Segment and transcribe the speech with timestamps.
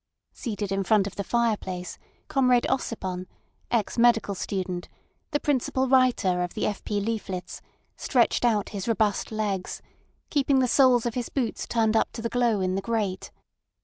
[0.33, 3.27] Seated in front of the fireplace, Comrade Ossipon,
[3.69, 4.89] ex medical student,
[5.29, 6.83] the principal writer of the F.
[6.83, 6.99] P.
[6.99, 7.61] leaflets,
[7.97, 9.79] stretched out his robust legs,
[10.31, 13.29] keeping the soles of his boots turned up to the glow in the grate.